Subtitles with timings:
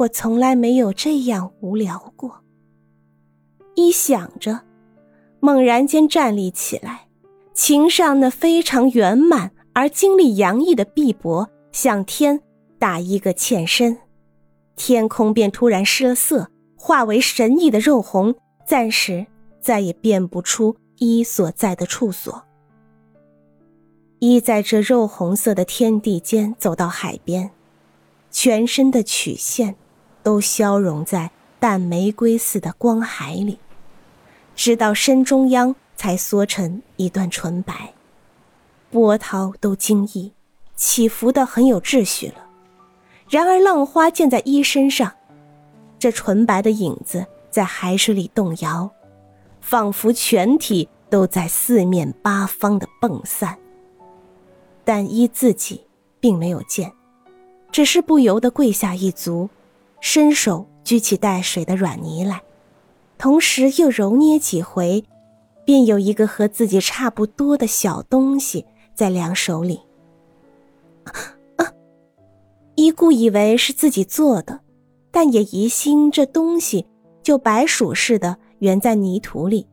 [0.00, 2.42] 我从来没有这样无聊过。
[3.74, 4.62] 一想着，
[5.40, 7.08] 猛然间站立起来，
[7.52, 12.40] 擎上那非常圆满而精力洋溢的臂膊，向天
[12.78, 13.98] 打一个欠身，
[14.74, 18.34] 天空便突然失了色，化为神异的肉红，
[18.66, 19.26] 暂时
[19.60, 22.42] 再也辨不出一所在的处所。
[24.18, 27.50] 一在这肉红色的天地间走到海边，
[28.30, 29.76] 全身的曲线
[30.30, 33.58] 都消融在淡玫瑰似的光海里。
[34.54, 37.94] 直到身中央才缩成一段纯白，
[38.92, 40.32] 波涛都惊异，
[40.76, 42.46] 起伏的很有秩序了。
[43.28, 45.12] 然而浪花溅在衣身上，
[45.98, 48.88] 这纯白的影子在海水里动摇，
[49.60, 53.58] 仿佛全体都在四面八方的迸散。
[54.84, 55.84] 但依自己
[56.20, 56.92] 并没有见，
[57.72, 59.50] 只是不由得跪下一足，
[60.00, 62.40] 伸手举起带水的软泥来。
[63.18, 65.04] 同时又揉捏几回，
[65.64, 69.80] 便有一个和自己差不多的小东西在两手里。
[71.04, 71.12] 啊！
[72.76, 74.60] 一顾以为是自己做的，
[75.10, 76.86] 但也疑心这东西
[77.22, 79.66] 就白鼠似的圆在泥土里，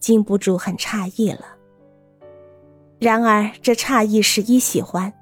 [0.00, 1.44] 禁不住很诧异了。
[2.98, 5.12] 然而这诧异使一喜欢，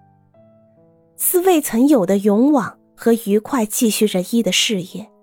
[1.16, 5.13] 似未曾有的勇往和愉快，继续着一的事业。